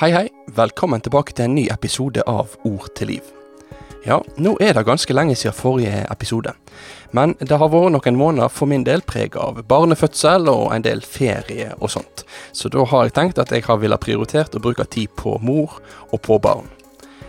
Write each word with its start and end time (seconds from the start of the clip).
Hei, 0.00 0.14
hei. 0.14 0.28
Velkommen 0.56 1.02
tilbake 1.04 1.34
til 1.36 1.44
en 1.44 1.54
ny 1.58 1.66
episode 1.68 2.22
av 2.24 2.54
Ord 2.64 2.86
til 2.96 3.10
liv. 3.10 3.26
Ja, 4.06 4.16
nå 4.40 4.54
er 4.64 4.72
det 4.72 4.86
ganske 4.88 5.12
lenge 5.12 5.34
siden 5.36 5.52
forrige 5.52 6.06
episode. 6.08 6.54
Men 7.12 7.34
det 7.36 7.58
har 7.60 7.68
vært 7.68 7.92
noen 7.92 8.16
måneder 8.16 8.48
for 8.48 8.70
min 8.70 8.86
del 8.86 9.04
preg 9.04 9.36
av 9.36 9.60
barnefødsel 9.68 10.48
og 10.48 10.70
en 10.72 10.86
del 10.86 11.04
ferie 11.04 11.74
og 11.76 11.92
sånt. 11.92 12.24
Så 12.56 12.72
da 12.72 12.86
har 12.88 13.10
jeg 13.10 13.16
tenkt 13.18 13.42
at 13.44 13.52
jeg 13.52 13.66
har 13.66 13.82
villet 13.82 14.00
prioritert 14.00 14.56
å 14.56 14.62
bruke 14.64 14.88
tid 14.88 15.12
på 15.20 15.34
mor 15.44 15.76
og 16.08 16.16
på 16.24 16.40
barn. 16.40 16.72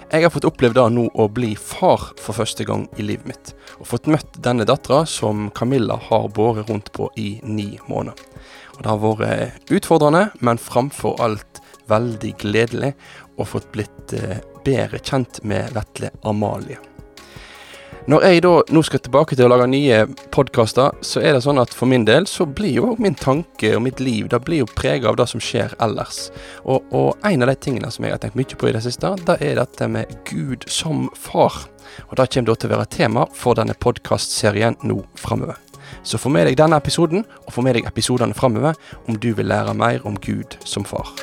Jeg 0.08 0.24
har 0.24 0.32
fått 0.32 0.48
opplevd 0.48 0.80
da 0.80 0.88
nå 0.88 1.10
å 1.12 1.28
bli 1.28 1.52
far 1.60 2.14
for 2.24 2.40
første 2.40 2.64
gang 2.64 2.88
i 2.96 3.04
livet 3.04 3.28
mitt. 3.28 3.52
Og 3.82 3.90
fått 3.92 4.08
møtt 4.08 4.40
denne 4.48 4.64
dattera 4.64 5.04
som 5.04 5.50
Camilla 5.60 6.00
har 6.08 6.32
båret 6.32 6.72
rundt 6.72 6.96
på 6.96 7.12
i 7.20 7.34
ni 7.44 7.74
måneder. 7.92 8.16
Og 8.78 8.80
det 8.80 8.94
har 8.94 9.04
vært 9.04 9.76
utfordrende, 9.76 10.30
men 10.40 10.56
framfor 10.72 11.20
alt 11.20 11.61
veldig 11.92 12.36
gledelig 12.42 12.94
og 13.38 13.50
fått 13.56 13.72
blitt 13.76 14.16
eh, 14.18 14.40
bedre 14.66 15.02
kjent 15.04 15.44
med 15.48 15.76
Vetle 15.76 16.14
Amalie. 16.28 16.80
Når 18.10 18.24
jeg 18.26 18.42
da 18.42 18.52
nå 18.74 18.82
skal 18.82 19.02
tilbake 19.06 19.36
til 19.38 19.46
å 19.46 19.52
lage 19.52 19.68
nye 19.70 20.00
podkaster, 20.34 20.96
så 21.06 21.22
er 21.22 21.36
det 21.36 21.44
sånn 21.46 21.62
at 21.62 21.74
for 21.78 21.90
min 21.90 22.06
del 22.08 22.26
så 22.26 22.48
blir 22.50 22.74
jo 22.80 22.96
min 22.98 23.14
tanke 23.14 23.76
og 23.78 23.84
mitt 23.86 24.02
liv 24.02 24.26
det 24.32 24.40
blir 24.42 24.64
jo 24.64 24.70
prega 24.70 25.12
av 25.12 25.20
det 25.20 25.28
som 25.30 25.44
skjer 25.44 25.76
ellers. 25.86 26.32
Og, 26.66 26.88
og, 26.90 27.22
en 27.28 27.46
av 27.46 27.52
de 27.52 27.56
tingene 27.62 27.92
som 27.94 28.08
jeg 28.08 28.16
har 28.16 28.24
tenkt 28.24 28.40
mye 28.40 28.58
på 28.58 28.72
i 28.72 28.74
det 28.74 28.82
siste, 28.88 29.14
det 29.28 29.38
er 29.46 29.60
dette 29.62 29.90
med 29.92 30.16
Gud 30.26 30.66
som 30.66 31.12
far. 31.14 31.68
Og 32.10 32.18
det 32.18 32.32
kommer 32.34 32.50
da 32.50 32.58
til 32.58 32.72
å 32.72 32.74
være 32.74 32.90
tema 32.98 33.28
for 33.38 33.60
denne 33.60 33.78
podkastserien 33.78 34.80
nå 34.82 34.98
framover. 35.22 35.62
Så 36.02 36.18
få 36.18 36.32
med 36.34 36.50
deg 36.50 36.58
denne 36.58 36.82
episoden, 36.82 37.26
og 37.46 37.54
få 37.54 37.62
med 37.66 37.78
deg 37.78 37.86
episodene 37.90 38.38
framover 38.38 38.82
om 39.06 39.22
du 39.22 39.30
vil 39.38 39.52
lære 39.52 39.78
mer 39.78 40.02
om 40.10 40.18
Gud 40.18 40.58
som 40.66 40.88
far. 40.88 41.14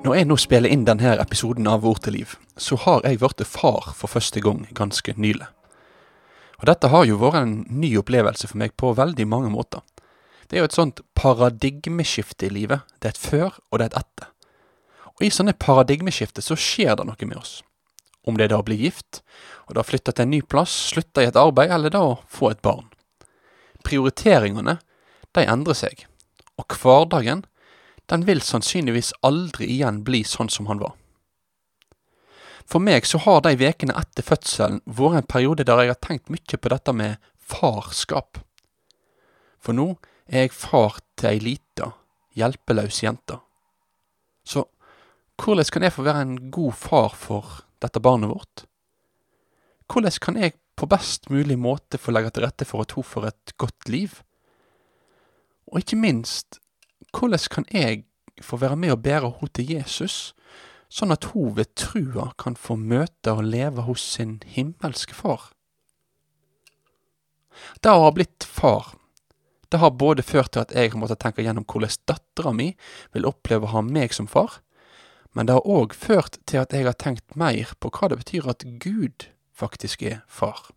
Når 0.00 0.14
jeg 0.16 0.26
nå 0.30 0.36
spiller 0.40 0.72
inn 0.72 0.86
denne 0.88 1.10
episoden 1.20 1.66
av 1.68 1.82
Ord 1.84 1.98
til 2.00 2.14
liv, 2.16 2.30
så 2.56 2.78
har 2.86 3.02
jeg 3.04 3.18
blitt 3.20 3.42
far 3.44 3.90
for 3.92 4.08
første 4.08 4.40
gang 4.40 4.62
ganske 4.72 5.12
nylig. 5.20 5.44
Og 6.60 6.64
dette 6.70 6.88
har 6.88 7.04
jo 7.04 7.18
vært 7.20 7.42
en 7.42 7.52
ny 7.68 7.90
opplevelse 8.00 8.48
for 8.48 8.60
meg 8.62 8.72
på 8.80 8.94
veldig 8.96 9.26
mange 9.28 9.50
måter. 9.52 9.84
Det 10.48 10.56
er 10.56 10.64
jo 10.64 10.70
et 10.70 10.78
sånt 10.78 11.02
paradigmeskifte 11.20 12.48
i 12.48 12.52
livet. 12.52 12.88
Det 12.96 13.10
er 13.10 13.14
et 13.14 13.20
før, 13.20 13.60
og 13.68 13.76
det 13.76 13.90
er 13.90 13.92
et 13.92 13.98
etter. 14.00 14.32
Og 15.18 15.26
i 15.28 15.32
sånne 15.36 15.56
paradigmeskifter 15.60 16.48
så 16.48 16.56
skjer 16.56 16.96
det 16.96 17.04
noe 17.10 17.28
med 17.28 17.36
oss. 17.36 17.58
Om 18.24 18.40
det 18.40 18.48
er 18.48 18.54
da 18.54 18.62
å 18.64 18.66
bli 18.66 18.80
gift, 18.80 19.20
og 19.68 19.76
da 19.76 19.84
flytte 19.84 20.16
til 20.16 20.24
en 20.24 20.32
ny 20.32 20.40
plass, 20.40 20.72
slutte 20.94 21.20
i 21.20 21.28
et 21.28 21.36
arbeid, 21.36 21.76
eller 21.76 21.92
da 21.92 22.06
å 22.08 22.18
få 22.24 22.54
et 22.54 22.64
barn. 22.64 22.88
Prioriteringene, 23.84 24.78
de 25.36 25.44
endrer 25.44 25.76
seg. 25.76 26.06
Og 26.56 26.72
hverdagen, 26.80 27.44
den 28.10 28.26
vil 28.26 28.42
sannsynligvis 28.42 29.12
aldri 29.26 29.68
igjen 29.70 30.02
bli 30.06 30.24
sånn 30.26 30.50
som 30.50 30.66
han 30.70 30.82
var. 30.82 30.96
For 32.70 32.82
meg 32.82 33.06
så 33.08 33.18
har 33.24 33.40
de 33.42 33.56
ukene 33.58 33.96
etter 33.98 34.26
fødselen 34.26 34.82
vært 34.86 35.20
en 35.20 35.30
periode 35.30 35.66
der 35.66 35.82
jeg 35.82 35.92
har 35.94 36.02
tenkt 36.06 36.30
mye 36.30 36.58
på 36.58 36.70
dette 36.70 36.94
med 36.94 37.30
farskap. 37.50 38.38
For 39.58 39.76
nå 39.76 39.94
er 40.30 40.46
jeg 40.46 40.54
far 40.54 41.00
til 41.18 41.32
ei 41.32 41.40
lita, 41.42 41.90
hjelpeløs 42.38 43.02
jente. 43.02 43.40
Så 44.46 44.64
hvordan 45.40 45.70
kan 45.72 45.86
jeg 45.86 45.94
få 45.96 46.06
være 46.06 46.22
en 46.26 46.38
god 46.54 46.78
far 46.78 47.14
for 47.18 47.62
dette 47.82 48.02
barnet 48.02 48.30
vårt? 48.30 48.64
Hvordan 49.90 50.18
kan 50.22 50.38
jeg 50.38 50.58
på 50.78 50.86
best 50.88 51.30
mulig 51.32 51.58
måte 51.58 51.98
få 51.98 52.14
legge 52.14 52.30
til 52.34 52.46
rette 52.46 52.66
for 52.68 52.84
at 52.84 52.94
hun 52.94 53.06
får 53.06 53.30
et 53.32 53.54
godt 53.58 53.90
liv? 53.90 54.20
Og 55.70 55.82
ikke 55.82 55.98
minst, 55.98 56.60
hvordan 57.12 57.46
kan 57.50 57.66
jeg 57.72 58.04
få 58.42 58.56
være 58.60 58.76
med 58.76 58.94
og 58.94 59.02
bære 59.02 59.32
henne 59.38 59.54
til 59.54 59.72
Jesus, 59.74 60.34
sånn 60.90 61.14
at 61.14 61.30
hun 61.32 61.54
ved 61.56 61.74
trua 61.78 62.30
kan 62.38 62.56
få 62.56 62.76
møte 62.76 63.34
og 63.34 63.44
leve 63.46 63.86
hos 63.86 64.02
sin 64.16 64.40
himmelske 64.46 65.14
far? 65.14 65.50
Det 67.82 67.92
å 67.92 68.06
ha 68.06 68.14
blitt 68.14 68.46
far, 68.46 68.94
det 69.70 69.78
har 69.78 69.94
både 69.94 70.22
ført 70.26 70.52
til 70.54 70.64
at 70.64 70.72
jeg 70.74 70.90
har 70.90 70.98
måttet 70.98 71.20
tenke 71.22 71.44
gjennom 71.44 71.66
hvordan 71.68 71.94
dattera 72.10 72.52
mi 72.56 72.72
vil 73.14 73.28
oppleve 73.28 73.68
å 73.68 73.74
ha 73.76 73.82
meg 73.86 74.14
som 74.16 74.26
far, 74.30 74.58
men 75.32 75.46
det 75.46 75.54
har 75.54 75.68
òg 75.68 75.94
ført 75.94 76.40
til 76.50 76.58
at 76.62 76.74
jeg 76.74 76.88
har 76.88 76.98
tenkt 76.98 77.36
mer 77.38 77.70
på 77.78 77.92
hva 77.94 78.10
det 78.10 78.18
betyr 78.24 78.48
at 78.50 78.66
Gud 78.82 79.28
faktisk 79.54 80.02
er 80.02 80.24
far. 80.26 80.72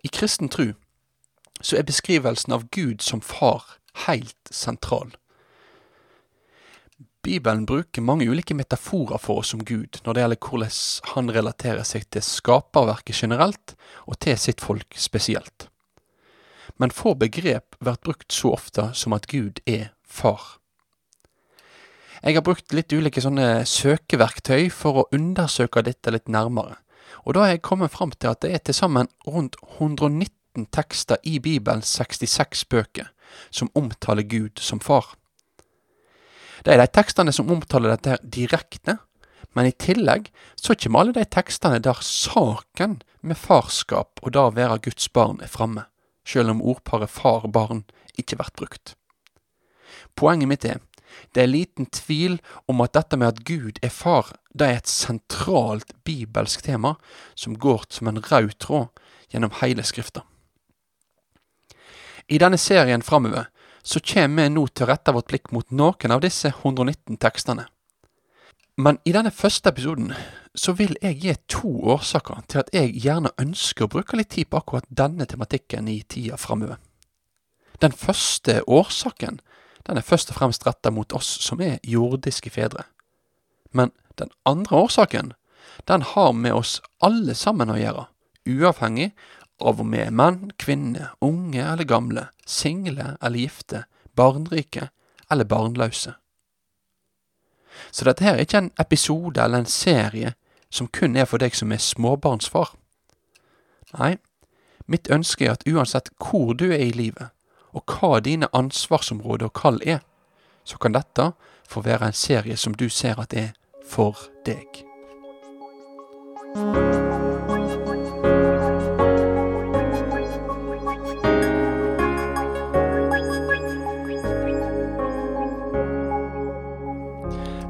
I 0.00 0.08
kristen 0.08 0.48
tru 0.48 0.72
så 1.60 1.76
er 1.76 1.88
beskrivelsen 1.88 2.54
av 2.54 2.68
Gud 2.72 3.02
som 3.04 3.20
far 3.20 3.76
helt 4.06 4.50
sentral. 4.50 5.16
Bibelen 7.22 7.66
bruker 7.66 8.02
mange 8.02 8.28
ulike 8.30 8.54
metaforer 8.54 9.18
for 9.18 9.42
oss 9.42 9.50
om 9.54 9.64
Gud 9.66 9.98
når 10.04 10.14
det 10.14 10.22
gjelder 10.22 10.46
hvordan 10.46 10.76
han 11.14 11.32
relaterer 11.34 11.84
seg 11.84 12.06
til 12.14 12.24
skaperverket 12.24 13.18
generelt, 13.20 13.74
og 14.06 14.20
til 14.22 14.38
sitt 14.38 14.62
folk 14.64 14.96
spesielt. 14.96 15.66
Men 16.78 16.94
få 16.94 17.16
begrep 17.18 17.76
blir 17.82 17.98
brukt 18.04 18.32
så 18.32 18.54
ofte 18.54 18.90
som 18.94 19.16
at 19.16 19.26
Gud 19.28 19.60
er 19.66 19.90
far. 20.06 20.56
Jeg 22.22 22.34
har 22.38 22.46
brukt 22.46 22.72
litt 22.74 22.92
ulike 22.94 23.22
sånne 23.22 23.66
søkeverktøy 23.68 24.70
for 24.74 25.02
å 25.02 25.08
undersøke 25.14 25.84
dette 25.86 26.14
litt 26.14 26.30
nærmere, 26.30 26.78
og 27.26 27.34
da 27.34 27.44
har 27.44 27.56
jeg 27.56 27.66
kommet 27.66 27.92
fram 27.92 28.14
til 28.14 28.30
at 28.30 28.40
det 28.42 28.54
er 28.54 28.62
til 28.64 28.78
sammen 28.78 29.10
rundt 29.26 29.58
119 29.76 30.70
tekster 30.74 31.20
i 31.26 31.38
Bibelens 31.42 31.90
66 31.98 32.64
bøker 32.70 33.12
som 33.50 33.70
omtaler 33.78 34.26
Gud 34.28 34.60
som 34.62 34.80
far. 34.80 35.14
Det 36.64 36.74
er 36.74 36.82
de 36.82 36.88
tekstene 36.90 37.32
som 37.34 37.50
omtaler 37.52 37.94
dette 37.94 38.18
direkte, 38.22 38.98
men 39.56 39.68
i 39.68 39.74
tillegg 39.74 40.28
så 40.58 40.76
kommer 40.76 41.02
alle 41.02 41.16
de 41.16 41.24
tekstene 41.24 41.80
der 41.82 42.02
saken 42.04 42.98
med 43.22 43.38
farskap 43.38 44.20
og 44.22 44.34
det 44.34 44.42
å 44.42 44.54
være 44.54 44.82
Guds 44.88 45.08
barn 45.14 45.40
er 45.42 45.50
framme, 45.50 45.86
selv 46.26 46.52
om 46.54 46.62
ordparet 46.62 47.10
far-barn 47.10 47.84
ikke 48.18 48.38
blir 48.40 48.54
brukt. 48.58 48.94
Poenget 50.18 50.50
mitt 50.50 50.66
er 50.68 50.82
det 51.34 51.42
er 51.42 51.50
liten 51.50 51.88
tvil 51.92 52.38
om 52.70 52.82
at 52.84 52.94
dette 52.96 53.18
med 53.18 53.28
at 53.32 53.44
Gud 53.46 53.78
er 53.82 53.92
far, 53.92 54.32
det 54.52 54.66
er 54.66 54.80
et 54.80 54.90
sentralt 54.90 55.92
bibelsk 56.04 56.62
tema 56.66 56.96
som 57.34 57.56
går 57.58 57.88
som 57.94 58.10
en 58.10 58.20
rød 58.22 58.58
tråd 58.60 59.02
gjennom 59.32 59.54
hele 59.62 59.84
Skrifta. 59.86 60.24
I 62.28 62.38
denne 62.38 62.58
serien 62.60 63.02
framover 63.02 63.48
så 63.82 64.00
kommer 64.04 64.44
vi 64.44 64.52
nå 64.52 64.66
til 64.68 64.84
å 64.84 64.90
rette 64.90 65.14
vårt 65.16 65.30
blikk 65.30 65.52
mot 65.54 65.70
noen 65.72 66.12
av 66.12 66.20
disse 66.20 66.50
119 66.50 67.16
tekstene. 67.16 67.64
Men 68.78 68.98
i 69.08 69.14
denne 69.16 69.32
første 69.34 69.72
episoden 69.72 70.12
så 70.54 70.74
vil 70.76 70.92
jeg 71.02 71.16
gi 71.22 71.34
to 71.50 71.70
årsaker 71.94 72.44
til 72.46 72.60
at 72.60 72.68
jeg 72.74 72.92
gjerne 73.02 73.32
ønsker 73.40 73.86
å 73.86 73.92
bruke 73.94 74.18
litt 74.18 74.30
tid 74.36 74.50
på 74.50 74.60
akkurat 74.60 74.86
denne 74.88 75.26
tematikken 75.26 75.88
i 75.88 76.02
tida 76.04 76.36
framover. 76.38 76.76
Den 77.80 77.94
første 77.96 78.60
årsaken 78.66 79.40
den 79.88 79.96
er 79.96 80.04
først 80.04 80.30
og 80.30 80.36
fremst 80.36 80.66
retta 80.66 80.92
mot 80.92 81.14
oss 81.16 81.30
som 81.40 81.62
er 81.64 81.80
jordiske 81.82 82.52
fedre. 82.52 82.84
Men 83.72 83.94
den 84.20 84.28
andre 84.44 84.84
årsaken, 84.84 85.32
den 85.88 86.02
har 86.02 86.32
med 86.36 86.52
oss 86.52 86.78
alle 87.00 87.34
sammen 87.34 87.72
å 87.72 87.78
gjøre, 87.78 88.04
uavhengig 88.44 89.14
av 89.60 89.80
vi 89.82 90.00
er 90.02 90.14
menn, 90.14 90.52
kvinner, 90.58 91.14
unge 91.20 91.62
eller 91.62 91.84
gamle, 91.84 92.28
single 92.46 93.16
eller 93.20 93.38
gifte, 93.38 93.84
barnrike 94.16 94.88
eller 95.30 95.44
barnløse. 95.44 96.14
Så 97.90 98.04
dette 98.04 98.24
her 98.24 98.36
er 98.36 98.46
ikke 98.46 98.62
en 98.64 98.72
episode 98.80 99.42
eller 99.42 99.62
en 99.62 99.70
serie 99.70 100.34
som 100.70 100.88
kun 100.92 101.16
er 101.16 101.28
for 101.28 101.40
deg 101.40 101.54
som 101.56 101.72
er 101.72 101.82
småbarnsfar. 101.82 102.74
Nei, 103.98 104.16
mitt 104.86 105.08
ønske 105.12 105.46
er 105.46 105.56
at 105.56 105.66
uansett 105.68 106.10
hvor 106.20 106.54
du 106.54 106.68
er 106.70 106.88
i 106.88 106.96
livet, 106.96 107.30
og 107.72 107.84
hva 107.86 108.18
dine 108.24 108.50
ansvarsområder 108.56 109.48
og 109.48 109.56
kall 109.56 109.80
er, 109.84 110.02
så 110.64 110.80
kan 110.80 110.96
dette 110.96 111.32
få 111.68 111.84
være 111.84 112.10
en 112.10 112.16
serie 112.16 112.56
som 112.56 112.74
du 112.74 112.88
ser 112.88 113.20
at 113.20 113.36
er 113.36 113.54
for 113.88 114.28
deg. 114.44 114.87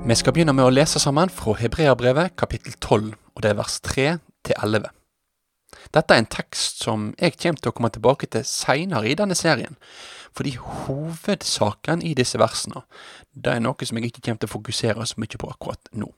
Vi 0.09 0.15
skal 0.17 0.33
begynne 0.33 0.55
med 0.57 0.65
å 0.65 0.73
lese 0.73 0.97
sammen 1.03 1.29
fra 1.29 1.53
Hebreabrevet 1.59 2.33
kapittel 2.41 2.73
12, 2.81 3.11
og 3.37 3.43
det 3.45 3.51
er 3.51 3.57
vers 3.59 3.75
3 3.85 4.05
til 4.49 4.55
11. 4.57 4.87
Dette 5.93 6.17
er 6.17 6.23
en 6.23 6.29
tekst 6.33 6.81
som 6.81 7.11
jeg 7.19 7.35
kommer 7.35 7.61
til 7.61 7.69
å 7.69 7.75
komme 7.77 7.91
tilbake 7.93 8.29
til 8.33 8.47
seinere 8.49 9.11
i 9.11 9.19
denne 9.21 9.37
serien, 9.37 9.77
fordi 10.33 10.55
hovedsaken 10.63 12.01
i 12.01 12.15
disse 12.17 12.41
versene 12.41 12.87
det 13.37 13.53
er 13.53 13.61
noe 13.61 13.91
som 13.91 14.01
jeg 14.01 14.09
ikke 14.09 14.25
kommer 14.31 14.41
til 14.41 14.49
å 14.49 14.55
fokusere 14.55 15.11
så 15.13 15.21
mye 15.21 15.43
på 15.45 15.53
akkurat 15.53 15.93
nå. 15.93 16.09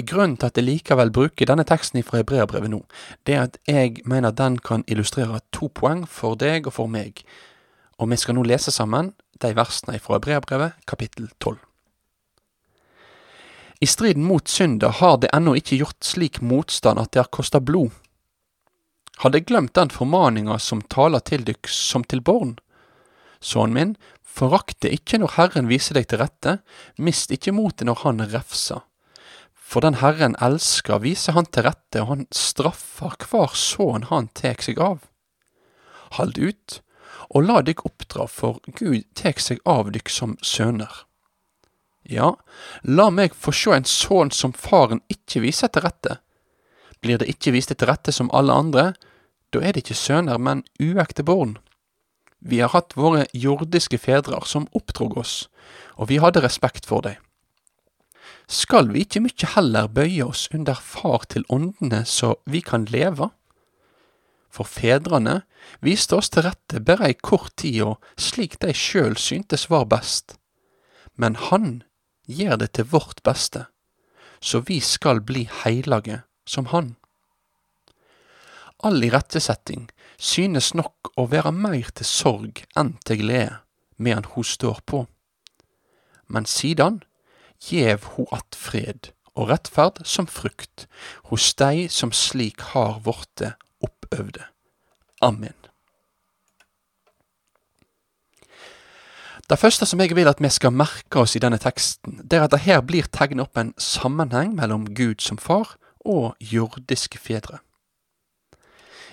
Grunnen 0.00 0.40
til 0.40 0.48
at 0.48 0.56
jeg 0.56 0.68
likevel 0.70 1.12
bruker 1.12 1.52
denne 1.52 1.68
teksten 1.68 2.00
fra 2.00 2.24
Hebreabrevet 2.24 2.72
nå, 2.72 2.80
det 3.28 3.36
er 3.36 3.46
at 3.50 3.60
jeg 3.68 4.00
mener 4.08 4.32
den 4.32 4.56
kan 4.56 4.88
illustrere 4.88 5.44
to 5.52 5.68
poeng 5.68 6.06
for 6.08 6.40
deg 6.40 6.72
og 6.72 6.78
for 6.80 6.88
meg 6.88 7.26
Og 8.00 8.08
vi 8.08 8.16
skal 8.16 8.40
nå 8.40 8.48
lese 8.48 8.72
sammen 8.72 9.12
de 9.40 9.52
versene 9.56 10.00
fra 10.00 10.16
Hebreabrevet, 10.16 10.80
kapittel 10.88 11.28
12. 11.44 11.60
I 13.80 13.86
striden 13.86 14.24
mot 14.24 14.48
synda 14.48 14.88
har 14.88 15.18
det 15.20 15.30
ennå 15.36 15.56
ikke 15.58 15.76
gjort 15.82 16.04
slik 16.04 16.40
motstand 16.40 17.00
at 17.00 17.12
det 17.12 17.20
har 17.20 17.32
kosta 17.32 17.60
blod. 17.60 17.92
Har 19.20 19.32
de 19.32 19.40
glemt 19.40 19.74
den 19.74 19.92
formaninga 19.92 20.58
som 20.58 20.82
taler 20.82 21.20
til 21.24 21.44
dykk 21.44 21.68
som 21.68 22.04
til 22.04 22.20
barn? 22.24 22.56
Sønnen 23.40 23.76
min, 23.76 23.94
forakt 24.22 24.80
det 24.84 24.92
ikke 24.96 25.20
når 25.20 25.36
Herren 25.36 25.68
viser 25.68 25.96
deg 25.96 26.08
til 26.08 26.20
rette, 26.20 26.58
mist 26.96 27.32
ikke 27.32 27.54
motet 27.56 27.88
når 27.88 28.02
Han 28.04 28.24
refser. 28.32 28.84
For 29.52 29.84
den 29.84 29.98
Herren 30.00 30.36
elsker, 30.40 31.00
viser 31.04 31.36
Han 31.36 31.48
til 31.48 31.66
rette, 31.68 32.00
og 32.00 32.08
Han 32.12 32.26
straffer 32.30 33.16
hver 33.28 33.56
sønn 33.56 34.08
Han 34.12 34.28
tek 34.36 34.64
seg 34.64 34.80
av. 34.80 35.04
Hald 36.16 36.38
ut, 36.38 36.80
og 37.32 37.48
la 37.48 37.60
dykk 37.64 37.84
oppdra, 37.88 38.28
for 38.28 38.60
Gud 38.78 39.04
tek 39.18 39.40
seg 39.42 39.60
av 39.64 39.90
dykk 39.92 40.12
som 40.12 40.36
sønner. 40.44 41.04
Ja, 42.06 42.36
la 42.82 43.08
meg 43.10 43.34
få 43.34 43.50
sjå 43.50 43.74
en 43.74 43.88
sønn 43.88 44.30
som 44.30 44.54
faren 44.54 45.02
ikke 45.10 45.42
viser 45.42 45.72
til 45.72 45.82
rette. 45.86 46.20
Blir 47.02 47.18
det 47.18 47.28
ikke 47.30 47.52
vist 47.54 47.74
til 47.74 47.88
rette 47.88 48.14
som 48.14 48.30
alle 48.34 48.54
andre, 48.54 48.92
da 49.50 49.62
er 49.62 49.74
det 49.74 49.84
ikke 49.84 49.98
sønner, 49.98 50.38
men 50.38 50.64
uekte 50.80 51.26
barn. 51.26 51.56
Vi 52.38 52.60
har 52.62 52.70
hatt 52.74 52.94
våre 52.96 53.26
jordiske 53.34 53.98
fedrer 53.98 54.46
som 54.46 54.68
oppdrog 54.76 55.16
oss, 55.18 55.48
og 55.98 56.10
vi 56.12 56.20
hadde 56.22 56.44
respekt 56.44 56.86
for 56.86 57.02
dem. 57.02 57.18
Skal 58.46 58.92
vi 58.92 59.02
ikke 59.02 59.24
mykje 59.24 59.48
heller 59.56 59.88
bøye 59.90 60.22
oss 60.28 60.46
under 60.54 60.78
far 60.78 61.26
til 61.30 61.42
åndene 61.50 62.04
så 62.06 62.36
vi 62.46 62.60
kan 62.62 62.86
leve? 62.86 63.32
For 64.54 64.68
fedrene 64.68 65.40
viste 65.82 66.14
oss 66.14 66.30
til 66.30 66.46
rette 66.46 66.80
bare 66.86 67.10
ei 67.10 67.16
kort 67.18 67.56
tid 67.58 67.82
og 67.88 68.12
slik 68.14 68.60
de 68.62 68.70
sjøl 68.70 69.18
syntes 69.18 69.66
var 69.72 69.88
best. 69.90 70.36
Men 71.18 71.34
Han 71.50 71.82
gjør 72.26 72.56
det 72.62 72.72
til 72.76 72.88
vårt 72.90 73.22
beste, 73.24 73.66
så 74.40 74.60
vi 74.66 74.80
skal 74.80 75.20
bli 75.20 75.46
heilage 75.64 76.22
som 76.46 76.70
Han. 76.72 76.96
All 78.84 79.02
irettesetting 79.02 79.88
synes 80.18 80.74
nok 80.74 81.12
å 81.16 81.26
være 81.32 81.52
mer 81.52 81.90
til 81.96 82.08
sorg 82.08 82.64
enn 82.76 82.96
til 83.08 83.22
glede 83.24 83.60
medan 83.96 84.28
hun 84.34 84.44
står 84.44 84.82
på. 84.84 85.06
Men 86.28 86.46
sidan 86.46 87.02
gjev 87.70 88.04
ho 88.16 88.26
att 88.30 88.54
fred 88.54 89.12
og 89.36 89.50
rettferd 89.50 90.02
som 90.06 90.26
frukt 90.26 90.86
hos 91.30 91.54
dei 91.54 91.88
som 91.88 92.12
slik 92.12 92.60
har 92.72 93.00
vorte 93.04 93.54
oppøvde. 93.84 94.44
Amen. 95.20 95.65
Det 99.46 99.58
første 99.58 99.86
som 99.86 100.00
jeg 100.02 100.16
vil 100.18 100.26
at 100.26 100.40
vi 100.42 100.48
skal 100.50 100.74
merke 100.74 101.20
oss 101.22 101.36
i 101.38 101.40
denne 101.42 101.58
teksten, 101.62 102.18
det 102.26 102.38
er 102.38 102.46
at 102.48 102.54
det 102.54 102.64
her 102.64 102.80
blir 102.82 103.06
tegnet 103.14 103.46
opp 103.46 103.58
en 103.60 103.74
sammenheng 103.78 104.56
mellom 104.58 104.88
Gud 104.90 105.22
som 105.22 105.38
far 105.38 105.76
og 106.02 106.34
jordiske 106.42 107.18
fedre. 107.22 107.60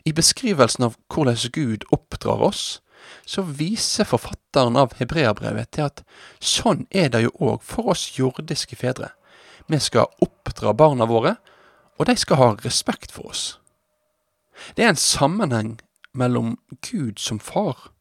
I 0.06 0.12
beskrivelsen 0.12 0.90
av 0.90 0.98
hvordan 1.14 1.38
Gud 1.54 1.86
oppdrar 1.94 2.42
oss, 2.50 2.82
så 3.30 3.44
viser 3.46 4.10
forfatteren 4.10 4.78
av 4.80 4.98
Hebreabrevet 4.98 5.70
til 5.76 5.86
at 5.86 6.04
sånn 6.42 6.88
er 6.90 7.14
det 7.14 7.28
jo 7.28 7.34
òg 7.38 7.62
for 7.62 7.94
oss 7.94 8.10
jordiske 8.18 8.80
fedre. 8.80 9.12
Vi 9.70 9.78
skal 9.80 10.10
oppdra 10.24 10.74
barna 10.74 11.06
våre, 11.06 11.38
og 12.00 12.10
de 12.10 12.18
skal 12.18 12.42
ha 12.42 12.52
respekt 12.66 13.14
for 13.14 13.30
oss. 13.30 13.44
Det 14.74 14.84
er 14.84 14.96
en 14.96 15.00
sammenheng 15.00 15.76
mellom 16.18 16.58
Gud 16.82 17.22
som 17.22 17.40
far 17.40 17.94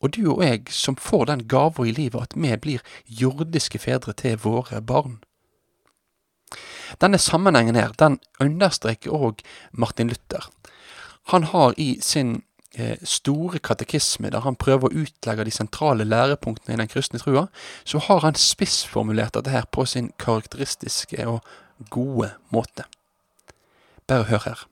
og 0.00 0.14
du 0.14 0.22
og 0.30 0.44
jeg 0.44 0.68
som 0.74 0.96
får 0.96 1.26
den 1.30 1.46
gava 1.50 1.86
i 1.86 1.94
livet 1.94 2.28
at 2.28 2.36
vi 2.36 2.54
blir 2.56 2.84
jordiske 3.06 3.80
fedre 3.82 4.14
til 4.14 4.38
våre 4.42 4.80
barn. 4.80 5.18
Denne 7.02 7.18
sammenhengen 7.18 7.76
her, 7.76 7.92
den 7.98 8.18
understreker 8.40 9.12
òg 9.12 9.42
Martin 9.72 10.08
Luther. 10.08 10.48
Han 11.34 11.44
har 11.50 11.74
i 11.76 11.98
sin 12.00 12.42
eh, 12.72 12.96
store 13.04 13.58
katekisme, 13.58 14.30
der 14.30 14.46
han 14.46 14.56
prøver 14.56 14.88
å 14.88 15.02
utlegge 15.04 15.44
de 15.44 15.52
sentrale 15.52 16.06
lærepunktene 16.08 16.78
i 16.78 16.80
den 16.80 16.88
kristne 16.88 17.20
trua, 17.20 17.48
så 17.84 18.00
har 18.06 18.24
han 18.24 18.38
spissformulert 18.38 19.36
dette 19.36 19.52
her 19.52 19.68
på 19.70 19.84
sin 19.84 20.12
karakteristiske 20.18 21.26
og 21.28 21.44
gode 21.90 22.32
måte. 22.54 22.88
Bare 24.08 24.30
hør 24.30 24.44
her. 24.46 24.66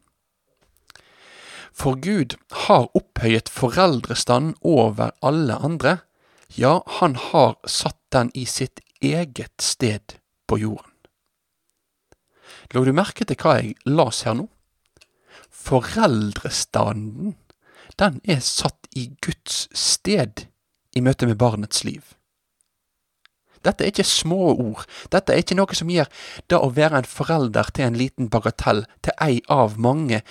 For 1.87 1.95
Gud 2.03 2.35
har 2.67 2.89
opphøyet 2.99 3.47
foreldrestanden 3.47 4.57
over 4.67 5.13
alle 5.23 5.55
andre, 5.55 5.93
ja, 6.59 6.81
han 6.99 7.15
har 7.15 7.53
satt 7.63 8.01
den 8.11 8.33
i 8.35 8.43
sitt 8.43 8.81
eget 8.99 9.63
sted 9.63 10.17
på 10.51 10.59
jorden. 10.59 10.91
La 12.75 12.83
du 12.83 12.91
merke 12.91 13.23
til 13.23 13.39
hva 13.39 13.61
jeg 13.61 13.77
las 13.87 14.25
her 14.27 14.35
nå? 14.35 14.49
Foreldrestanden, 15.47 17.37
den 18.03 18.19
er 18.27 18.43
satt 18.43 18.91
i 18.99 19.13
Guds 19.23 19.69
sted 19.71 20.49
i 20.91 21.07
møte 21.07 21.31
med 21.31 21.39
barnets 21.39 21.87
liv. 21.87 22.03
Dette 23.63 23.87
er 23.87 23.95
ikke 23.95 24.07
små 24.07 24.53
ord, 24.55 24.83
dette 25.15 25.33
er 25.33 25.43
ikke 25.43 25.57
noe 25.59 25.79
som 25.79 25.91
gir 25.91 26.11
det 26.51 26.59
å 26.59 26.73
være 26.75 27.01
en 27.01 27.09
forelder 27.11 27.71
til 27.75 27.87
en 27.89 27.99
liten 27.99 28.31
bagatell, 28.31 28.85
til 29.03 29.15
ei 29.23 29.39
av 29.47 29.79
mange 29.79 30.25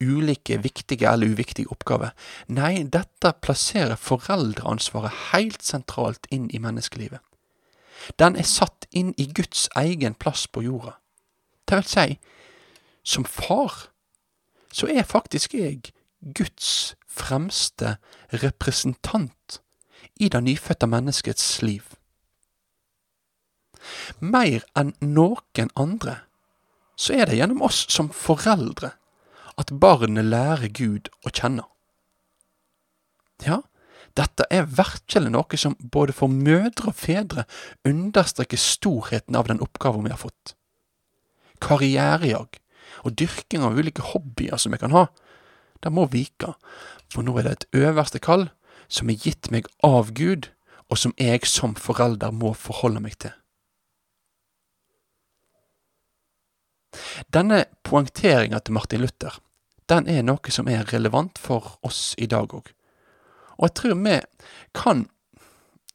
ulike 0.00 0.58
viktige 0.62 1.10
eller 1.10 1.32
uviktige 1.32 1.70
oppgaver. 1.70 2.14
Nei, 2.46 2.84
dette 2.84 3.32
plasserer 3.42 3.96
foreldreansvaret 3.96 5.14
helt 5.32 5.62
sentralt 5.62 6.28
inn 6.30 6.48
i 6.54 6.60
menneskelivet. 6.62 7.20
Den 8.16 8.36
er 8.38 8.46
satt 8.46 8.86
inn 8.94 9.12
i 9.18 9.26
Guds 9.34 9.66
egen 9.76 10.14
plass 10.14 10.46
på 10.46 10.62
jorda. 10.62 10.94
Det 11.68 11.80
vil 11.80 11.88
si, 11.90 12.18
som 13.02 13.24
far, 13.24 13.88
så 14.72 14.88
er 14.88 15.08
faktisk 15.08 15.54
jeg 15.54 15.90
Guds 16.20 16.94
fremste 17.08 17.96
representant 18.42 19.60
i 20.20 20.28
det 20.28 20.42
nyfødte 20.44 20.86
menneskets 20.86 21.62
liv. 21.62 21.82
Mer 24.20 24.64
enn 24.78 24.94
noen 25.00 25.70
andre 25.76 26.20
så 26.98 27.14
er 27.14 27.28
det 27.30 27.38
gjennom 27.38 27.62
oss 27.62 27.84
som 27.92 28.10
foreldre 28.10 28.92
at 29.58 29.74
barnet 29.82 30.28
lærer 30.30 30.70
Gud 30.70 31.10
å 31.26 31.32
kjenne. 31.34 31.64
Ja, 33.44 33.62
dette 34.18 34.46
er 34.50 34.66
virkelig 34.66 35.30
noe 35.30 35.58
som 35.60 35.76
både 35.78 36.14
for 36.16 36.32
mødre 36.32 36.90
og 36.90 36.98
fedre 36.98 37.44
understreker 37.86 38.58
storheten 38.58 39.38
av 39.38 39.50
den 39.50 39.62
oppgaven 39.62 40.06
vi 40.06 40.14
har 40.14 40.20
fått. 40.20 40.54
Karrierejag 41.62 42.58
og 43.04 43.16
dyrking 43.18 43.64
av 43.66 43.78
ulike 43.78 44.04
hobbyer 44.12 44.58
som 44.58 44.74
vi 44.74 44.80
kan 44.80 44.94
ha, 44.94 45.06
det 45.82 45.92
må 45.94 46.08
vike, 46.10 46.54
for 47.12 47.22
nå 47.22 47.36
er 47.38 47.46
det 47.46 47.52
et 47.54 47.82
øverste 47.84 48.18
kall 48.22 48.48
som 48.90 49.10
er 49.10 49.20
gitt 49.22 49.50
meg 49.54 49.68
av 49.86 50.14
Gud, 50.16 50.48
og 50.88 50.98
som 50.98 51.12
jeg 51.20 51.44
som 51.46 51.76
forelder 51.76 52.32
må 52.32 52.54
forholde 52.56 53.02
meg 53.04 53.18
til. 53.20 53.34
Denne 57.34 57.66
poengteringa 57.84 58.62
til 58.64 58.74
Martin 58.74 59.04
Luther 59.04 59.36
den 59.88 60.08
er 60.08 60.24
noe 60.26 60.52
som 60.54 60.68
er 60.68 60.88
relevant 60.92 61.38
for 61.40 61.78
oss 61.86 62.12
i 62.18 62.28
dag 62.30 62.52
òg. 62.54 62.72
Og 63.58 63.68
jeg 63.68 63.74
tror 63.80 63.96
vi 64.04 64.18
kan 64.76 65.06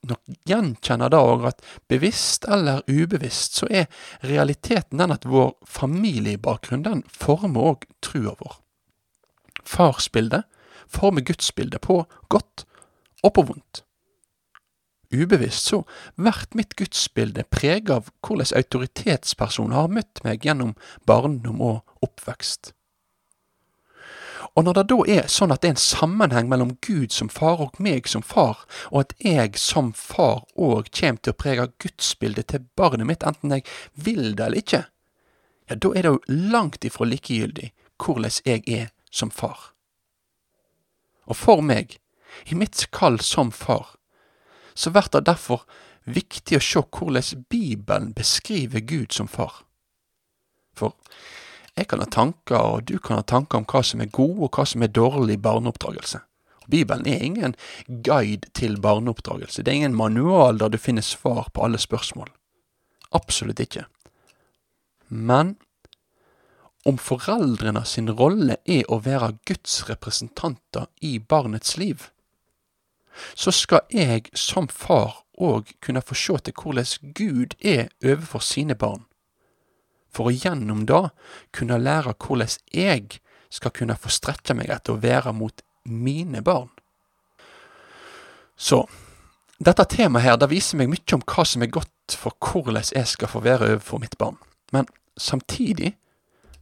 nok 0.04 0.20
gjenkjenne 0.50 1.08
da 1.12 1.22
òg 1.24 1.46
at 1.54 1.62
bevisst 1.92 2.48
eller 2.52 2.84
ubevisst 2.92 3.62
så 3.62 3.70
er 3.72 3.88
realiteten 4.28 5.00
den 5.00 5.14
at 5.16 5.28
vår 5.30 5.54
familiebakgrunn 5.70 6.84
den 6.84 7.06
former 7.08 7.72
òg 7.72 7.88
trua 8.04 8.36
vår. 8.42 8.60
Farsbildet 9.64 10.44
former 10.92 11.24
gudsbildet 11.26 11.82
på 11.82 12.04
godt 12.30 12.66
og 13.24 13.34
på 13.38 13.48
vondt. 13.48 13.84
Ubevisst 15.14 15.70
så 15.70 15.84
blir 16.18 16.46
mitt 16.58 16.76
gudsbilde 16.76 17.46
preget 17.54 17.92
av 17.94 18.10
hvordan 18.26 18.58
autoritetspersoner 18.58 19.78
har 19.78 19.92
møtt 19.94 20.24
meg 20.26 20.46
gjennom 20.46 20.74
barndom 21.08 21.62
og 21.62 22.06
oppvekst. 22.06 22.74
Og 24.56 24.66
når 24.68 24.78
det 24.78 24.84
da 24.92 24.98
er 25.10 25.30
sånn 25.32 25.52
at 25.54 25.64
det 25.64 25.72
er 25.72 25.74
en 25.74 25.82
sammenheng 25.82 26.50
mellom 26.50 26.76
Gud 26.86 27.14
som 27.14 27.30
far 27.34 27.62
og 27.64 27.80
meg 27.82 28.10
som 28.10 28.22
far, 28.22 28.62
og 28.92 29.00
at 29.08 29.16
jeg 29.24 29.58
som 29.58 29.90
far 29.98 30.44
òg 30.54 30.92
kommer 30.94 31.22
til 31.24 31.34
å 31.34 31.40
prege 31.42 31.70
gudsbildet 31.82 32.52
til 32.52 32.68
barnet 32.78 33.10
mitt, 33.10 33.26
enten 33.26 33.56
jeg 33.56 33.66
vil 33.98 34.36
det 34.38 34.46
eller 34.46 34.62
ikke, 34.62 34.84
ja, 35.70 35.76
da 35.76 35.94
er 35.96 36.06
det 36.06 36.12
jo 36.12 36.40
langt 36.54 36.86
ifra 36.86 37.08
likegyldig 37.08 37.72
hvordan 38.04 38.38
jeg 38.46 38.64
er 38.68 38.92
som 39.10 39.32
far. 39.34 39.74
Og 41.26 41.38
for 41.40 41.64
meg, 41.66 41.98
i 42.46 42.58
mitt 42.58 42.88
kall 42.92 43.20
som 43.24 43.52
far, 43.52 43.96
så 44.76 44.92
blir 44.92 45.10
det 45.14 45.26
derfor 45.30 45.64
viktig 46.04 46.58
å 46.58 46.64
se 46.64 46.82
hvordan 46.84 47.46
Bibelen 47.50 48.12
beskriver 48.14 48.84
Gud 48.84 49.14
som 49.16 49.30
far. 49.32 49.64
For 50.76 50.94
jeg 51.78 51.88
kan 51.90 52.04
ha 52.04 52.06
tanker, 52.06 52.60
og 52.60 52.86
du 52.90 53.00
kan 53.00 53.18
ha 53.18 53.26
tanker 53.26 53.62
om 53.62 53.66
hva 53.70 53.82
som 53.86 54.02
er 54.04 54.12
god 54.14 54.46
og 54.46 54.54
hva 54.54 54.66
som 54.70 54.86
er 54.86 54.94
dårlig 54.94 55.40
barneoppdragelse. 55.42 56.22
Bibelen 56.70 57.08
er 57.10 57.24
ingen 57.26 57.56
guide 58.06 58.48
til 58.54 58.80
barneoppdragelse. 58.82 59.64
Det 59.64 59.72
er 59.72 59.82
ingen 59.82 59.98
manual 59.98 60.62
der 60.62 60.70
du 60.70 60.78
finner 60.78 61.02
svar 61.02 61.50
på 61.54 61.66
alle 61.66 61.82
spørsmål. 61.82 62.30
Absolutt 63.12 63.60
ikke. 63.60 63.86
Men 65.10 65.58
om 66.86 66.98
foreldrene 66.98 67.86
sin 67.88 68.10
rolle 68.12 68.58
er 68.66 68.88
å 68.92 69.00
være 69.04 69.38
Guds 69.48 69.84
representanter 69.90 70.90
i 71.02 71.18
barnets 71.20 71.78
liv, 71.78 72.10
så 73.36 73.54
skal 73.54 73.86
jeg 73.94 74.30
som 74.34 74.68
far 74.68 75.24
òg 75.38 75.70
kunne 75.82 76.02
få 76.02 76.18
se 76.18 76.38
til 76.46 76.54
hvordan 76.58 77.14
Gud 77.18 77.56
er 77.62 77.90
overfor 78.04 78.44
sine 78.44 78.76
barn, 78.76 79.06
for 80.14 80.30
å 80.30 80.36
gjennom 80.36 80.86
det 80.90 81.04
kunne 81.56 81.82
lære 81.82 82.16
hvordan 82.22 82.58
jeg 82.74 83.20
skal 83.54 83.74
kunne 83.76 83.98
få 84.00 84.12
strekke 84.14 84.56
meg 84.58 84.72
etter 84.74 84.96
å 84.96 85.02
være 85.02 85.34
mot 85.36 85.62
mine 85.84 86.42
barn. 86.46 86.70
Så 88.56 88.86
dette 89.64 89.86
temaet 89.90 90.26
her, 90.26 90.38
det 90.38 90.50
viser 90.52 90.80
meg 90.80 90.92
mye 90.92 91.18
om 91.18 91.26
hva 91.26 91.46
som 91.48 91.64
er 91.64 91.74
godt 91.74 92.18
for 92.20 92.36
hvordan 92.40 92.94
jeg 92.96 93.10
skal 93.10 93.32
få 93.32 93.44
være 93.46 93.76
overfor 93.76 94.02
mitt 94.02 94.18
barn. 94.22 94.40
Men 94.74 94.90
samtidig 95.20 95.94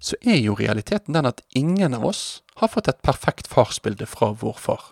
så 0.01 0.17
er 0.25 0.39
jo 0.41 0.57
realiteten 0.57 1.13
den 1.13 1.29
at 1.29 1.43
ingen 1.57 1.93
av 1.93 2.05
oss 2.09 2.41
har 2.59 2.71
fått 2.73 2.89
et 2.89 3.03
perfekt 3.05 3.49
farsbilde 3.49 4.07
fra 4.09 4.31
vår 4.33 4.57
far. 4.57 4.83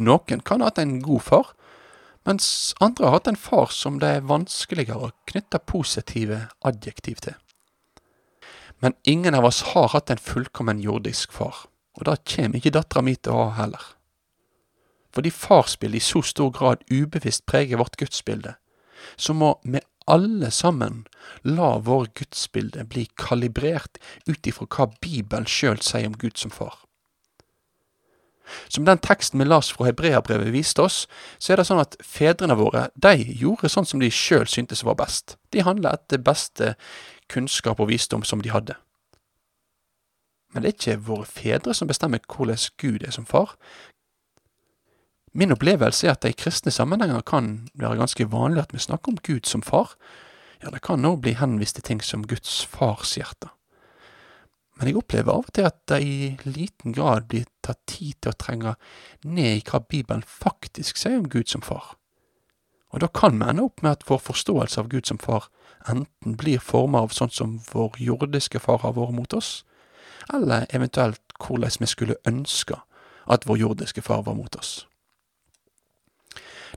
Noen 0.00 0.40
kan 0.42 0.64
ha 0.64 0.72
hatt 0.72 0.80
en 0.82 0.98
god 1.04 1.22
far, 1.22 1.52
mens 2.24 2.74
andre 2.80 3.06
har 3.06 3.18
hatt 3.18 3.30
en 3.30 3.40
far 3.40 3.72
som 3.72 3.98
det 4.00 4.10
er 4.16 4.28
vanskeligere 4.28 5.08
å 5.08 5.14
knytte 5.30 5.60
positive 5.68 6.46
adjektiv 6.64 7.20
til. 7.24 7.36
Men 8.80 8.96
ingen 9.04 9.36
av 9.36 9.46
oss 9.48 9.62
har 9.72 9.92
hatt 9.94 10.10
en 10.10 10.20
fullkommen 10.20 10.80
jordisk 10.82 11.32
far, 11.32 11.66
og 11.96 12.08
det 12.08 12.22
kommer 12.28 12.60
ikke 12.60 12.74
dattera 12.74 13.04
mi 13.04 13.14
til 13.16 13.32
å 13.32 13.46
ha 13.46 13.56
heller. 13.62 13.84
Fordi 15.14 15.30
farsbildet 15.30 16.02
i 16.02 16.04
så 16.04 16.24
stor 16.26 16.50
grad 16.52 16.82
ubevisst 16.90 17.46
preger 17.46 17.78
vårt 17.78 17.96
gudsbilde, 18.00 18.56
så 19.16 19.36
må 19.36 19.54
vi 19.62 19.80
alle 20.10 20.50
sammen 20.52 21.04
la 21.48 21.76
vår 21.80 22.10
gudsbilde 22.18 22.84
bli 22.90 23.06
kalibrert 23.20 24.00
ut 24.26 24.48
ifra 24.48 24.66
hva 24.68 24.88
Bibelen 25.00 25.48
sjøl 25.48 25.80
sier 25.80 26.10
om 26.10 26.18
Gud 26.18 26.36
som 26.40 26.52
far. 26.52 26.83
Som 28.68 28.84
den 28.84 29.00
teksten 29.02 29.40
vi 29.40 29.46
las 29.48 29.70
fra 29.72 29.88
Hebreabrevet 29.88 30.52
viste 30.52 30.84
oss, 30.84 31.04
så 31.38 31.52
er 31.52 31.60
det 31.60 31.66
sånn 31.68 31.82
at 31.82 31.96
fedrene 32.04 32.56
våre 32.58 32.88
de 32.94 33.16
gjorde 33.16 33.70
sånn 33.72 33.88
som 33.88 34.02
de 34.02 34.10
sjøl 34.12 34.46
syntes 34.50 34.84
var 34.84 34.98
best. 35.00 35.38
De 35.50 35.64
handla 35.64 35.96
etter 35.96 36.22
beste 36.22 36.74
kunnskap 37.32 37.80
og 37.80 37.88
visdom 37.92 38.24
som 38.26 38.42
de 38.44 38.52
hadde. 38.52 38.76
Men 40.52 40.62
det 40.62 40.70
er 40.70 40.76
ikke 40.78 41.06
våre 41.08 41.26
fedre 41.26 41.74
som 41.74 41.90
bestemmer 41.90 42.22
hvordan 42.30 42.60
Gud 42.78 43.02
er 43.02 43.14
som 43.14 43.26
far. 43.26 43.56
Min 45.34 45.50
opplevelse 45.50 46.06
er 46.06 46.14
at 46.14 46.22
det 46.22 46.30
i 46.30 46.38
kristne 46.44 46.70
sammenhenger 46.70 47.24
kan 47.26 47.66
være 47.74 47.98
ganske 47.98 48.28
vanlig 48.30 48.62
at 48.62 48.74
vi 48.74 48.78
snakker 48.78 49.12
om 49.12 49.18
Gud 49.18 49.50
som 49.50 49.62
far. 49.66 49.96
Ja, 50.62 50.70
det 50.70 50.84
kan 50.86 51.02
nå 51.02 51.16
bli 51.16 51.34
henvist 51.34 51.74
til 51.80 51.84
ting 51.84 52.02
som 52.02 52.22
Guds 52.22 52.62
farshjerte. 52.70 53.50
Men 54.74 54.90
jeg 54.90 54.98
opplever 54.98 55.30
av 55.30 55.44
og 55.46 55.52
til 55.54 55.68
at 55.68 55.76
det 55.90 56.00
i 56.02 56.14
liten 56.48 56.94
grad 56.96 57.28
blir 57.30 57.46
tatt 57.62 57.80
tid 57.90 58.16
til 58.18 58.32
å 58.32 58.38
trenge 58.38 58.72
ned 59.22 59.60
i 59.60 59.66
hva 59.68 59.80
Bibelen 59.86 60.24
faktisk 60.26 60.98
sier 60.98 61.20
om 61.20 61.28
Gud 61.30 61.50
som 61.50 61.62
far. 61.62 61.94
Og 62.94 63.02
da 63.02 63.08
kan 63.10 63.38
vi 63.38 63.46
ende 63.50 63.66
opp 63.66 63.82
med 63.82 63.96
at 63.96 64.08
vår 64.08 64.22
forståelse 64.22 64.80
av 64.82 64.88
Gud 64.90 65.06
som 65.06 65.18
far 65.18 65.48
enten 65.90 66.36
blir 66.38 66.62
formet 66.62 67.06
av 67.06 67.14
sånn 67.14 67.30
som 67.30 67.58
vår 67.72 68.00
jordiske 68.02 68.62
far 68.62 68.80
har 68.82 68.96
vært 68.96 69.14
mot 69.14 69.34
oss, 69.36 69.64
eller 70.32 70.66
eventuelt 70.74 71.22
hvordan 71.38 71.80
vi 71.80 71.90
skulle 71.90 72.18
ønske 72.26 72.78
at 73.30 73.46
vår 73.46 73.60
jordiske 73.60 74.02
far 74.02 74.22
var 74.26 74.38
mot 74.38 74.56
oss. 74.56 74.86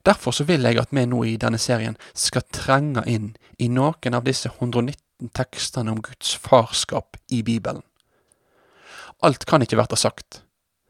Derfor 0.06 0.32
så 0.32 0.44
vil 0.44 0.66
jeg 0.66 0.78
at 0.80 0.94
vi 0.94 1.06
nå 1.06 1.24
i 1.26 1.38
denne 1.42 1.58
serien 1.58 1.98
skal 2.14 2.46
trenge 2.54 3.04
inn 3.10 3.34
i 3.58 3.68
noen 3.68 4.14
av 4.18 4.26
disse 4.28 4.50
119 4.54 5.07
tekstene 5.34 5.92
om 5.92 6.02
Guds 6.02 6.36
farskap 6.36 7.18
i 7.28 7.44
Bibelen. 7.44 7.84
Alt 9.26 9.46
kan 9.46 9.62
ikke 9.62 9.80
bli 9.80 9.98
sagt, 9.98 10.44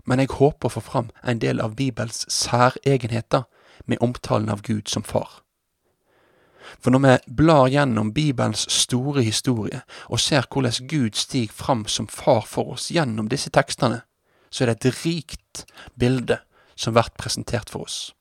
men 0.06 0.20
jeg 0.20 0.36
håper 0.36 0.68
å 0.68 0.76
få 0.78 0.84
fram 0.84 1.12
en 1.24 1.40
del 1.40 1.62
av 1.64 1.76
Bibels 1.76 2.26
særegenheter 2.32 3.48
med 3.86 4.02
omtalen 4.02 4.50
av 4.50 4.62
Gud 4.62 4.88
som 4.92 5.04
far. 5.04 5.42
For 6.80 6.92
når 6.92 7.04
vi 7.04 7.36
blar 7.40 7.70
gjennom 7.72 8.12
Bibelens 8.14 8.66
store 8.72 9.24
historie 9.24 9.82
og 10.08 10.20
ser 10.20 10.48
hvordan 10.52 10.88
Gud 10.92 11.16
stiger 11.16 11.54
fram 11.54 11.86
som 11.88 12.08
far 12.12 12.44
for 12.48 12.76
oss 12.76 12.90
gjennom 12.92 13.30
disse 13.32 13.50
tekstene, 13.56 14.02
så 14.52 14.64
er 14.64 14.74
det 14.74 14.78
et 14.92 15.06
rikt 15.06 15.66
bilde 15.96 16.42
som 16.76 16.96
blir 16.96 17.10
presentert 17.18 17.72
for 17.72 17.88
oss. 17.88 18.14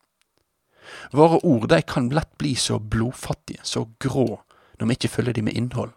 Våre 1.11 1.41
ord 1.43 1.69
de 1.71 1.81
kan 1.83 2.09
lett 2.15 2.31
bli 2.39 2.55
så 2.55 2.79
blodfattige, 2.79 3.61
så 3.67 3.89
grå, 3.99 4.41
når 4.79 4.87
vi 4.87 4.99
ikke 4.99 5.15
fyller 5.17 5.33
de 5.33 5.43
med 5.43 5.57
innhold. 5.57 5.93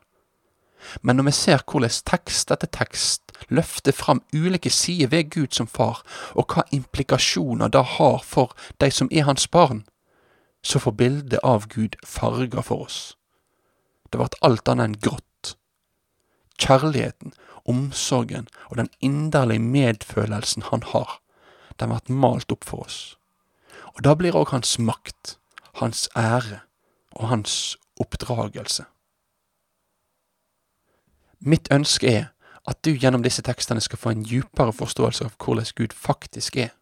Men 1.01 1.15
når 1.15 1.23
vi 1.23 1.31
ser 1.31 1.63
hvordan 1.67 1.91
tekst 2.07 2.51
etter 2.51 2.67
tekst 2.71 3.31
løfter 3.49 3.91
fram 3.95 4.21
ulike 4.33 4.69
sider 4.69 5.11
ved 5.11 5.29
Gud 5.29 5.53
som 5.55 5.67
far, 5.67 6.03
og 6.35 6.53
hva 6.53 6.63
implikasjoner 6.75 7.67
det 7.67 7.83
har 7.97 8.19
for 8.23 8.55
de 8.81 8.91
som 8.91 9.09
er 9.11 9.27
hans 9.27 9.47
barn, 9.47 9.83
så 10.63 10.79
får 10.79 10.91
bildet 10.91 11.39
av 11.43 11.67
Gud 11.67 11.95
farger 12.05 12.61
for 12.61 12.87
oss. 12.87 13.15
Det 14.11 14.19
ble 14.19 14.29
alt 14.41 14.71
annet 14.71 14.89
enn 14.89 14.97
grått. 15.03 15.55
Kjærligheten, 16.59 17.33
omsorgen 17.69 18.47
og 18.67 18.79
den 18.79 18.89
inderlige 18.99 19.63
medfølelsen 19.63 20.67
han 20.71 20.83
har, 20.91 21.19
den 21.79 21.93
ble 21.93 22.15
malt 22.15 22.51
opp 22.51 22.67
for 22.67 22.87
oss. 22.87 22.99
Og 23.95 24.03
da 24.03 24.15
blir 24.15 24.35
òg 24.35 24.51
hans 24.51 24.77
makt, 24.79 25.37
hans 25.79 26.07
ære 26.17 26.63
og 27.15 27.29
hans 27.31 27.77
oppdragelse. 27.99 28.85
Mitt 31.39 31.67
ønske 31.71 32.07
er 32.07 32.25
at 32.67 32.85
du 32.85 32.91
gjennom 32.91 33.23
disse 33.23 33.41
tekstene 33.41 33.81
skal 33.81 33.99
få 33.99 34.13
en 34.13 34.25
djupere 34.27 34.73
forståelse 34.75 35.25
av 35.25 35.37
hvordan 35.39 35.71
Gud 35.75 35.95
faktisk 35.95 36.57
er. 36.57 36.73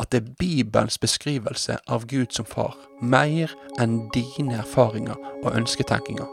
At 0.00 0.12
det 0.12 0.22
er 0.22 0.34
Bibelens 0.38 0.98
beskrivelse 0.98 1.76
av 1.86 2.06
Gud 2.10 2.32
som 2.32 2.48
far, 2.48 2.74
mer 3.00 3.52
enn 3.80 4.08
dine 4.16 4.58
erfaringer 4.64 5.18
og 5.44 5.52
ønsketenkinger, 5.52 6.26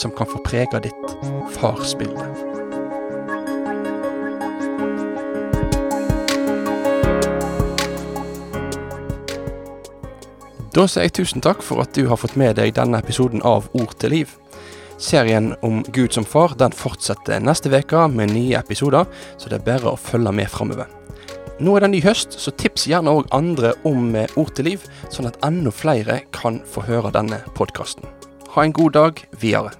som 0.00 0.14
kan 0.16 0.30
få 0.30 0.40
prege 0.46 0.80
ditt 0.86 1.18
farsbilde. 1.58 2.49
Da 10.70 10.84
sier 10.86 11.08
jeg 11.08 11.16
tusen 11.18 11.42
takk 11.42 11.64
for 11.66 11.82
at 11.82 11.96
du 11.98 12.04
har 12.06 12.18
fått 12.20 12.36
med 12.38 12.54
deg 12.60 12.76
denne 12.76 13.00
episoden 13.02 13.42
av 13.42 13.66
Ord 13.74 13.96
til 13.98 14.14
liv. 14.14 14.36
Serien 15.02 15.54
om 15.66 15.80
Gud 15.90 16.14
som 16.14 16.26
far 16.28 16.54
den 16.60 16.74
fortsetter 16.76 17.42
neste 17.42 17.72
uke 17.72 18.04
med 18.12 18.30
nye 18.30 18.60
episoder, 18.60 19.08
så 19.34 19.50
det 19.50 19.58
er 19.58 19.66
bare 19.66 19.90
å 19.90 19.98
følge 19.98 20.30
med 20.30 20.46
framover. 20.52 20.86
Nå 21.58 21.74
er 21.74 21.84
det 21.84 21.90
ny 21.90 22.04
høst, 22.04 22.38
så 22.38 22.54
tips 22.54 22.86
gjerne 22.86 23.10
òg 23.10 23.34
andre 23.34 23.74
om 23.88 24.14
Ord 24.38 24.54
til 24.54 24.70
liv, 24.70 24.86
sånn 25.10 25.26
at 25.26 25.42
enda 25.44 25.74
flere 25.74 26.22
kan 26.30 26.62
få 26.62 26.86
høre 26.86 27.10
denne 27.18 27.42
podkasten. 27.58 28.06
Ha 28.54 28.62
en 28.62 28.76
god 28.76 28.94
dag 28.94 29.24
videre. 29.42 29.74